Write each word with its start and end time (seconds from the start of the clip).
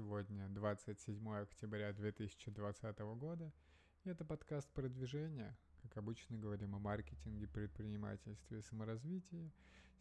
27 0.00 1.28
октября 1.34 1.92
2020 1.92 2.98
года. 3.16 3.52
И 4.04 4.08
это 4.08 4.24
подкаст 4.24 4.68
продвижения. 4.72 5.56
Как 5.82 5.96
обычно 5.96 6.38
говорим 6.38 6.74
о 6.76 6.78
маркетинге, 6.78 7.48
предпринимательстве 7.48 8.58
и 8.58 8.62
саморазвитии. 8.62 9.52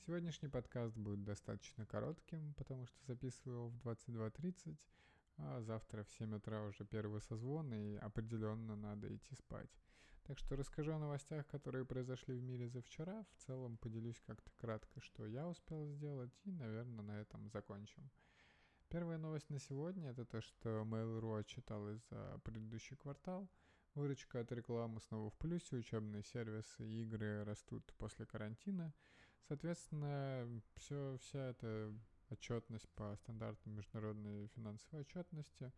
Сегодняшний 0.05 0.49
подкаст 0.49 0.95
будет 0.95 1.23
достаточно 1.23 1.85
коротким, 1.85 2.53
потому 2.53 2.85
что 2.85 3.05
записываю 3.05 3.55
его 3.55 3.69
в 3.69 3.77
22.30, 3.77 4.77
а 5.37 5.61
завтра 5.61 6.03
в 6.03 6.11
7 6.11 6.35
утра 6.35 6.63
уже 6.63 6.85
первый 6.85 7.21
созвон, 7.21 7.73
и 7.73 7.95
определенно 7.95 8.75
надо 8.75 9.13
идти 9.15 9.35
спать. 9.35 9.69
Так 10.23 10.37
что 10.37 10.55
расскажу 10.55 10.93
о 10.93 10.99
новостях, 10.99 11.47
которые 11.47 11.85
произошли 11.85 12.35
в 12.35 12.43
мире 12.43 12.67
за 12.67 12.81
вчера. 12.81 13.23
В 13.23 13.45
целом 13.45 13.77
поделюсь 13.77 14.21
как-то 14.27 14.51
кратко, 14.57 14.99
что 15.01 15.25
я 15.25 15.47
успел 15.47 15.87
сделать, 15.87 16.37
и, 16.43 16.51
наверное, 16.51 17.03
на 17.03 17.19
этом 17.19 17.49
закончим. 17.49 18.11
Первая 18.89 19.17
новость 19.17 19.49
на 19.49 19.59
сегодня 19.59 20.11
это 20.11 20.23
то, 20.23 20.39
что 20.39 20.83
Mail.ru 20.83 21.39
отчиталась 21.39 21.99
за 22.09 22.39
предыдущий 22.45 22.95
квартал. 22.95 23.49
Выручка 23.95 24.39
от 24.39 24.51
рекламы 24.53 25.01
снова 25.01 25.29
в 25.29 25.33
плюсе, 25.33 25.75
учебные 25.75 26.23
сервисы 26.23 26.87
игры 27.01 27.43
растут 27.43 27.93
после 27.97 28.25
карантина. 28.25 28.93
Соответственно, 29.49 30.47
все, 30.75 31.17
вся 31.21 31.49
эта 31.49 31.93
отчетность 32.29 32.87
по 32.95 33.13
стандартам 33.17 33.73
международной 33.73 34.47
финансовой 34.55 35.01
отчетности. 35.01 35.73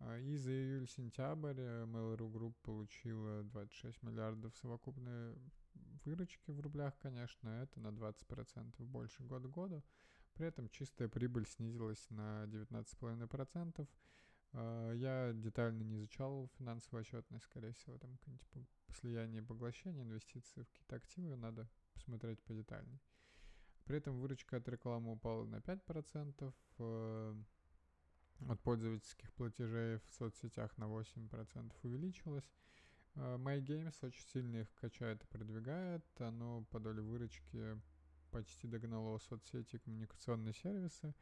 А, 0.00 0.18
и 0.18 0.36
за 0.36 0.50
июль-сентябрь 0.50 1.58
Mail.ru 1.58 2.30
Group 2.30 2.54
получила 2.62 3.44
26 3.44 4.02
миллиардов 4.02 4.54
совокупной 4.56 5.34
выручки 6.04 6.50
в 6.50 6.60
рублях, 6.60 6.98
конечно, 6.98 7.48
это 7.62 7.80
на 7.80 7.88
20% 7.88 8.74
больше 8.84 9.22
год 9.22 9.46
года. 9.46 9.82
При 10.34 10.46
этом 10.46 10.68
чистая 10.68 11.08
прибыль 11.08 11.46
снизилась 11.46 12.04
на 12.10 12.44
19,5%. 12.44 13.88
А, 14.54 14.92
я 14.92 15.32
детально 15.32 15.82
не 15.82 15.96
изучал 15.96 16.50
финансовую 16.58 17.02
отчетность, 17.02 17.44
скорее 17.44 17.72
всего, 17.72 17.98
там 17.98 18.16
какое-нибудь 18.18 18.68
слияние 18.88 19.42
и 19.42 19.44
поглощение, 19.44 20.04
инвестиции 20.04 20.62
в 20.62 20.68
какие-то 20.68 20.96
активы, 20.96 21.36
надо 21.36 21.68
посмотреть 21.94 22.42
подетальней. 22.42 23.00
При 23.84 23.96
этом 23.96 24.20
выручка 24.20 24.58
от 24.58 24.68
рекламы 24.68 25.12
упала 25.12 25.44
на 25.44 25.56
5%, 25.56 26.54
э, 26.78 27.34
от 28.48 28.60
пользовательских 28.60 29.32
платежей 29.32 29.98
в 29.98 30.10
соцсетях 30.10 30.76
на 30.78 30.88
8% 30.88 31.72
увеличилась. 31.82 32.50
Э, 33.14 33.36
MyGames 33.36 33.96
очень 34.02 34.26
сильно 34.28 34.58
их 34.58 34.72
качает 34.74 35.22
и 35.22 35.26
продвигает, 35.26 36.04
оно 36.20 36.64
по 36.70 36.78
доле 36.78 37.02
выручки 37.02 37.80
почти 38.32 38.66
догнало 38.66 39.18
соцсети 39.18 39.76
и 39.76 39.78
коммуникационные 39.78 40.54
сервисы. 40.54 41.14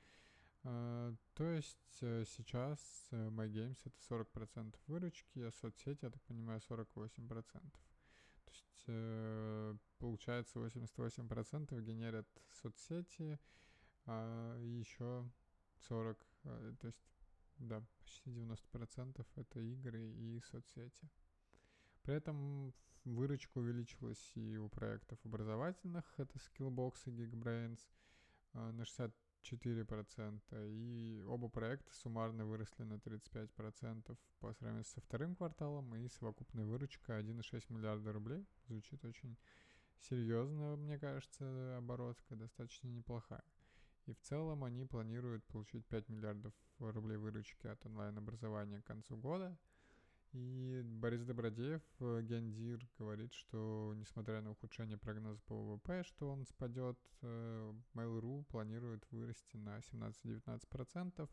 Uh, 0.62 1.16
то 1.34 1.44
есть 1.44 2.02
uh, 2.02 2.24
сейчас 2.26 2.78
uh, 3.12 3.30
MyGames 3.30 3.78
это 3.84 3.96
40% 4.08 4.74
выручки, 4.88 5.38
а 5.40 5.50
соцсети, 5.52 6.04
я 6.04 6.10
так 6.10 6.22
понимаю, 6.22 6.60
48%. 6.60 7.40
То 8.44 8.52
есть 8.52 9.80
получается 9.98 10.58
88% 10.58 11.80
генерят 11.82 12.26
соцсети, 12.50 13.38
а 14.06 14.58
еще 14.58 15.30
40, 15.88 16.18
то 16.80 16.86
есть 16.86 16.98
да, 17.58 17.82
почти 17.98 18.30
90% 18.30 19.26
это 19.36 19.60
игры 19.60 20.02
и 20.02 20.40
соцсети. 20.40 21.08
При 22.02 22.14
этом 22.14 22.74
выручка 23.04 23.58
увеличилась 23.58 24.32
и 24.34 24.56
у 24.56 24.68
проектов 24.68 25.18
образовательных, 25.24 26.04
это 26.16 26.38
Skillbox 26.38 26.94
и 27.06 27.10
Geekbrains, 27.10 27.80
а, 28.52 28.72
на 28.72 28.82
64%, 28.84 30.42
и 30.68 31.24
оба 31.26 31.48
проекта 31.48 31.92
суммарно 31.94 32.44
выросли 32.46 32.82
на 32.82 32.98
35% 32.98 34.16
по 34.40 34.52
сравнению 34.52 34.84
со 34.84 35.00
вторым 35.00 35.34
кварталом, 35.34 35.94
и 35.96 36.08
совокупная 36.08 36.64
выручка 36.64 37.18
1,6 37.18 37.70
миллиарда 37.70 38.12
рублей. 38.12 38.46
Звучит 38.66 39.04
очень 39.04 39.36
серьезно, 39.98 40.76
мне 40.76 40.98
кажется, 40.98 41.76
оборотка 41.78 42.36
достаточно 42.36 42.88
неплохая. 42.88 43.44
И 44.06 44.12
в 44.12 44.20
целом 44.20 44.64
они 44.64 44.84
планируют 44.84 45.44
получить 45.44 45.86
5 45.86 46.08
миллиардов 46.08 46.54
рублей 46.78 47.16
выручки 47.16 47.66
от 47.66 47.84
онлайн-образования 47.86 48.82
к 48.82 48.86
концу 48.86 49.16
года– 49.16 49.56
и 50.32 50.82
Борис 50.84 51.24
Добродеев, 51.24 51.82
э, 52.00 52.22
гендир, 52.22 52.86
говорит, 52.98 53.32
что 53.32 53.92
несмотря 53.96 54.40
на 54.40 54.52
ухудшение 54.52 54.96
прогноза 54.96 55.40
по 55.46 55.54
ВВП, 55.54 56.02
что 56.04 56.30
он 56.30 56.46
спадет, 56.46 56.98
э, 57.22 57.72
Mail.ru 57.94 58.44
планирует 58.44 59.04
вырасти 59.10 59.56
на 59.56 59.80
17-19% 59.80 61.28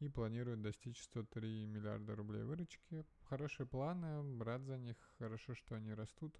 и 0.00 0.08
планирует 0.08 0.62
достичь 0.62 1.02
103 1.02 1.66
миллиарда 1.66 2.14
рублей 2.14 2.44
выручки. 2.44 3.04
Хорошие 3.24 3.66
планы, 3.66 4.42
рад 4.44 4.62
за 4.62 4.78
них, 4.78 4.96
хорошо, 5.18 5.54
что 5.54 5.74
они 5.74 5.92
растут. 5.92 6.38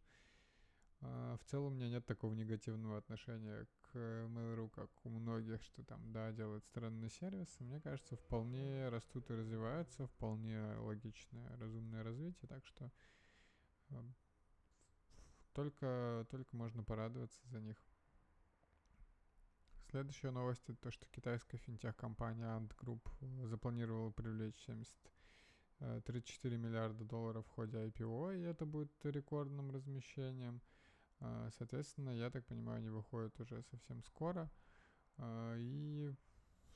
А, 1.00 1.36
в 1.36 1.44
целом 1.44 1.72
у 1.72 1.76
меня 1.76 1.88
нет 1.88 2.06
такого 2.06 2.34
негативного 2.34 2.98
отношения 2.98 3.66
к 3.82 3.96
Mail.ru, 3.96 4.68
как 4.70 4.90
у 5.04 5.10
многих, 5.10 5.62
что 5.62 5.84
там, 5.84 6.12
да, 6.12 6.32
делают 6.32 6.64
странные 6.64 7.10
сервисы. 7.10 7.62
Мне 7.62 7.80
кажется, 7.80 8.16
вполне 8.16 8.88
растут 8.88 9.30
и 9.30 9.34
развиваются, 9.34 10.06
вполне 10.08 10.60
логичное, 10.78 11.56
разумное 11.58 12.02
развитие, 12.02 12.48
так 12.48 12.66
что 12.66 12.90
э, 13.90 14.02
только, 15.52 16.26
только 16.30 16.56
можно 16.56 16.82
порадоваться 16.82 17.40
за 17.48 17.60
них. 17.60 17.76
Следующая 19.90 20.32
новость 20.32 20.68
это 20.68 20.76
то, 20.76 20.90
что 20.90 21.06
китайская 21.06 21.56
финтех-компания 21.58 22.44
Ant 22.44 22.76
Group 22.76 23.00
запланировала 23.46 24.10
привлечь 24.10 24.58
70 24.66 24.94
34 26.04 26.56
э, 26.56 26.58
миллиарда 26.58 27.04
долларов 27.04 27.46
в 27.46 27.50
ходе 27.50 27.78
IPO, 27.86 28.38
и 28.38 28.42
это 28.42 28.66
будет 28.66 28.92
рекордным 29.04 29.70
размещением. 29.70 30.60
А, 31.20 31.50
соответственно, 31.58 32.10
я 32.10 32.30
так 32.30 32.44
понимаю, 32.46 32.78
они 32.78 32.88
выходят 32.88 33.38
уже 33.40 33.62
совсем 33.62 34.02
скоро. 34.02 34.50
А, 35.16 35.56
и 35.56 36.12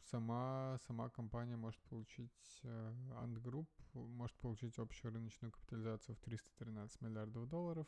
сама, 0.05 0.79
сама 0.87 1.09
компания 1.11 1.57
может 1.57 1.81
получить, 1.83 2.61
э, 2.65 2.95
Ant 3.23 3.41
Group 3.41 3.69
может 3.95 4.37
получить 4.39 4.79
общую 4.79 5.13
рыночную 5.13 5.53
капитализацию 5.53 6.17
в 6.17 6.21
313 6.21 7.01
миллиардов 7.03 7.49
долларов, 7.49 7.87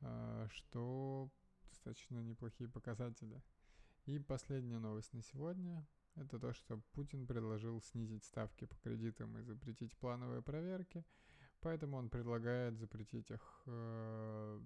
а, 0.00 0.46
что 0.50 1.30
достаточно 1.68 2.20
неплохие 2.20 2.68
показатели. 2.68 3.42
И 4.06 4.18
последняя 4.18 4.78
новость 4.78 5.12
на 5.12 5.22
сегодня– 5.22 5.86
это 6.14 6.38
то, 6.38 6.52
что 6.52 6.80
Путин 6.92 7.26
предложил 7.26 7.80
снизить 7.82 8.24
ставки 8.24 8.64
по 8.64 8.76
кредитам 8.76 9.36
и 9.38 9.42
запретить 9.42 9.96
плановые 9.98 10.42
проверки, 10.42 11.04
поэтому 11.60 11.96
он 11.96 12.08
предлагает 12.08 12.76
запретить 12.78 13.30
их 13.30 13.62
э, 13.66 14.60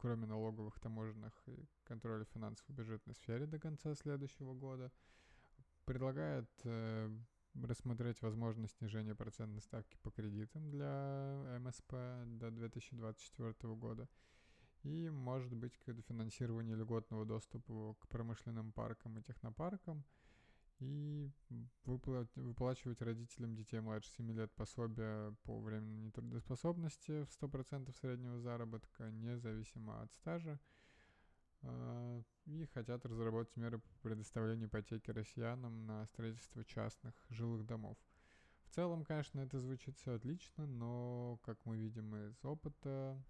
кроме 0.00 0.26
налоговых, 0.26 0.80
таможенных 0.80 1.32
и 1.46 1.68
контроля 1.84 2.24
финансово-бюджетной 2.24 3.14
сфере 3.14 3.46
до 3.46 3.58
конца 3.58 3.94
следующего 3.94 4.54
года, 4.54 4.90
предлагает 5.84 6.48
э, 6.64 7.10
рассмотреть 7.54 8.22
возможность 8.22 8.78
снижения 8.78 9.14
процентной 9.14 9.60
ставки 9.60 9.98
по 10.02 10.10
кредитам 10.10 10.70
для 10.70 11.58
МСП 11.60 11.92
до 12.38 12.50
2024 12.50 13.74
года 13.74 14.08
и, 14.82 15.10
может 15.10 15.54
быть, 15.54 15.76
какое-то 15.76 16.02
финансирование 16.02 16.76
льготного 16.76 17.26
доступа 17.26 17.94
к 18.00 18.08
промышленным 18.08 18.72
паркам 18.72 19.18
и 19.18 19.22
технопаркам– 19.22 20.04
и 20.80 21.30
выплачивать 21.84 23.02
родителям 23.02 23.54
детей 23.54 23.80
младше 23.80 24.10
7 24.12 24.32
лет 24.32 24.52
пособия 24.52 25.34
по 25.44 25.60
временной 25.60 26.06
нетрудоспособности 26.06 27.24
в 27.24 27.42
100% 27.42 27.94
среднего 28.00 28.40
заработка, 28.40 29.10
независимо 29.10 30.02
от 30.02 30.12
стажа. 30.14 30.58
А, 31.62 32.22
и 32.46 32.64
хотят 32.72 33.04
разработать 33.04 33.56
меры 33.56 33.78
по 33.78 33.88
предоставлению 34.02 34.68
ипотеки 34.68 35.10
россиянам 35.10 35.86
на 35.86 36.06
строительство 36.06 36.64
частных 36.64 37.14
жилых 37.28 37.66
домов. 37.66 37.98
В 38.64 38.74
целом, 38.74 39.04
конечно, 39.04 39.40
это 39.40 39.58
звучит 39.58 39.98
все 39.98 40.14
отлично, 40.14 40.66
но, 40.66 41.38
как 41.42 41.66
мы 41.66 41.76
видим 41.76 42.14
из 42.14 42.44
опыта, 42.44 43.20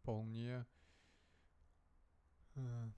вполне 0.00 0.64
э, 2.54 2.90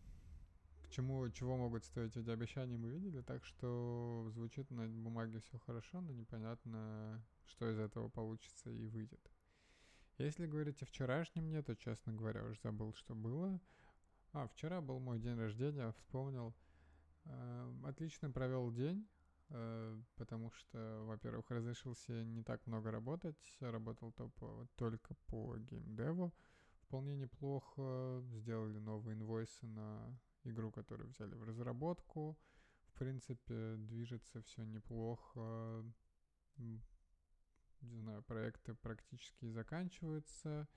чему, 0.91 1.29
чего 1.31 1.57
могут 1.57 1.85
стоить 1.85 2.17
эти 2.17 2.29
обещания, 2.29 2.77
мы 2.77 2.91
видели, 2.91 3.23
так 3.23 3.45
что 3.45 4.29
звучит 4.35 4.71
на 4.71 4.87
бумаге 4.89 5.41
все 5.41 5.59
хорошо, 5.59 6.01
но 6.01 6.13
непонятно, 6.13 7.25
что 7.47 7.71
из 7.71 7.79
этого 7.79 8.09
получится 8.09 8.71
и 8.71 8.87
выйдет. 8.87 9.21
Если 10.19 10.47
говорить 10.47 10.83
о 10.83 10.87
вчерашнем 10.87 11.45
мне, 11.45 11.63
то, 11.63 11.75
честно 11.75 12.13
говоря, 12.13 12.45
уже 12.45 12.61
забыл, 12.63 12.93
что 12.95 13.15
было. 13.15 13.59
А, 14.33 14.47
вчера 14.49 14.81
был 14.81 14.99
мой 14.99 15.19
день 15.19 15.39
рождения, 15.39 15.93
вспомнил. 15.93 16.55
Э, 17.25 17.73
отлично 17.85 18.31
провел 18.31 18.71
день, 18.71 19.09
э, 19.49 19.99
потому 20.17 20.51
что, 20.51 21.03
во-первых, 21.07 21.51
разрешился 21.51 22.25
не 22.25 22.43
так 22.43 22.67
много 22.67 22.91
работать, 22.91 23.57
работал 23.61 24.13
то 24.13 24.29
по, 24.29 24.69
только 24.77 25.15
по 25.27 25.57
геймдеву. 25.57 26.35
Вполне 26.83 27.17
неплохо, 27.17 28.23
сделали 28.35 28.79
новые 28.79 29.15
инвойсы 29.15 29.67
на 29.67 30.19
игру, 30.45 30.71
которую 30.71 31.11
взяли 31.11 31.35
в 31.35 31.43
разработку. 31.45 32.39
В 32.89 32.99
принципе, 32.99 33.77
движется 33.77 34.43
все 34.43 34.65
неплохо. 34.65 35.85
Не 36.57 37.97
знаю, 37.99 38.23
проекты 38.23 38.75
практически 38.75 39.47
заканчиваются. 39.47 40.69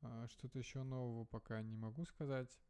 А, 0.00 0.28
что-то 0.28 0.58
еще 0.58 0.82
нового 0.82 1.24
пока 1.24 1.62
не 1.62 1.76
могу 1.76 2.04
сказать. 2.04 2.60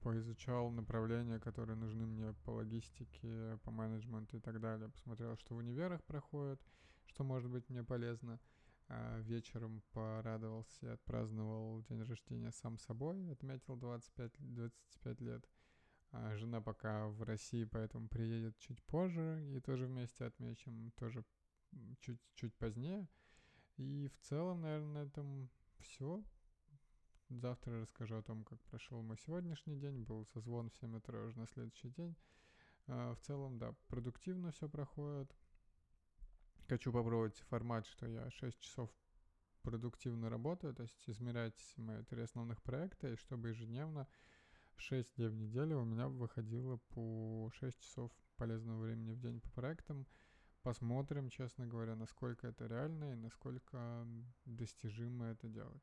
Поизучал 0.00 0.70
направления, 0.70 1.38
которые 1.38 1.76
нужны 1.76 2.04
мне 2.06 2.32
по 2.44 2.50
логистике, 2.50 3.58
по 3.64 3.70
менеджменту 3.70 4.38
и 4.38 4.40
так 4.40 4.60
далее. 4.60 4.88
Посмотрел, 4.90 5.36
что 5.36 5.54
в 5.54 5.58
универах 5.58 6.02
проходит, 6.04 6.60
что 7.06 7.22
может 7.22 7.50
быть 7.50 7.68
мне 7.68 7.84
полезно. 7.84 8.40
А 8.88 9.18
вечером 9.20 9.82
порадовался 9.92 10.86
и 10.86 10.90
отпраздновал 10.90 11.82
день 11.82 12.02
рождения 12.02 12.52
сам 12.52 12.78
собой, 12.78 13.32
отметил 13.32 13.76
25, 13.76 14.32
25 14.38 15.20
лет. 15.20 15.48
А 16.10 16.36
жена 16.36 16.60
пока 16.60 17.08
в 17.08 17.22
России, 17.22 17.64
поэтому 17.64 18.08
приедет 18.08 18.56
чуть 18.58 18.82
позже, 18.84 19.44
и 19.56 19.60
тоже 19.60 19.86
вместе 19.86 20.26
отмечим, 20.26 20.92
тоже 20.92 21.24
чуть-чуть 22.00 22.54
позднее. 22.54 23.08
И 23.76 24.08
в 24.08 24.18
целом, 24.18 24.60
наверное, 24.60 25.04
на 25.04 25.08
этом 25.08 25.50
все. 25.80 26.22
Завтра 27.30 27.80
расскажу 27.80 28.16
о 28.16 28.22
том, 28.22 28.44
как 28.44 28.62
прошел 28.62 29.02
мой 29.02 29.18
сегодняшний 29.18 29.76
день. 29.76 30.04
Был 30.04 30.24
созвон 30.26 30.70
в 30.70 30.76
7 30.76 30.96
утра 30.96 31.20
уже 31.24 31.38
на 31.38 31.46
следующий 31.46 31.90
день. 31.90 32.16
А, 32.86 33.14
в 33.14 33.20
целом, 33.20 33.58
да, 33.58 33.74
продуктивно 33.88 34.52
все 34.52 34.68
проходит. 34.68 35.34
Хочу 36.68 36.92
попробовать 36.92 37.36
формат, 37.50 37.86
что 37.86 38.06
я 38.06 38.30
6 38.30 38.58
часов 38.58 38.90
продуктивно 39.62 40.30
работаю, 40.30 40.74
то 40.74 40.84
есть 40.84 41.08
измерять 41.10 41.74
мои 41.76 42.02
три 42.04 42.22
основных 42.22 42.62
проекта, 42.62 43.08
и 43.08 43.16
чтобы 43.16 43.50
ежедневно 43.50 44.08
6 44.76 45.14
дней 45.16 45.28
в 45.28 45.34
неделю 45.34 45.80
у 45.80 45.84
меня 45.84 46.08
выходило 46.08 46.78
по 46.88 47.50
6 47.54 47.78
часов 47.80 48.10
полезного 48.36 48.80
времени 48.80 49.12
в 49.12 49.20
день 49.20 49.40
по 49.40 49.50
проектам. 49.50 50.06
Посмотрим, 50.62 51.28
честно 51.28 51.66
говоря, 51.66 51.96
насколько 51.96 52.46
это 52.46 52.66
реально 52.66 53.12
и 53.12 53.16
насколько 53.16 54.06
достижимо 54.46 55.26
это 55.26 55.48
делать. 55.48 55.82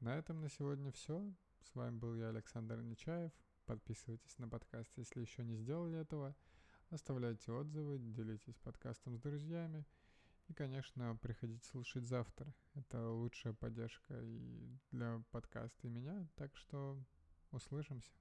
На 0.00 0.16
этом 0.16 0.40
на 0.40 0.48
сегодня 0.48 0.90
все. 0.92 1.30
С 1.62 1.74
вами 1.74 1.98
был 1.98 2.14
я, 2.14 2.30
Александр 2.30 2.80
Нечаев. 2.80 3.32
Подписывайтесь 3.66 4.38
на 4.38 4.48
подкаст, 4.48 4.90
если 4.96 5.20
еще 5.20 5.44
не 5.44 5.56
сделали 5.56 5.98
этого. 5.98 6.34
Оставляйте 6.90 7.50
отзывы, 7.50 7.98
делитесь 7.98 8.56
подкастом 8.58 9.16
с 9.16 9.20
друзьями. 9.20 9.84
И, 10.48 10.52
конечно, 10.52 11.18
приходите 11.20 11.66
слушать 11.66 12.04
завтра. 12.04 12.54
Это 12.74 13.10
лучшая 13.10 13.52
поддержка 13.52 14.14
и 14.22 14.68
для 14.92 15.20
подкаста, 15.32 15.88
и 15.88 15.90
меня. 15.90 16.26
Так 16.36 16.56
что 16.56 16.96
услышимся. 17.50 18.12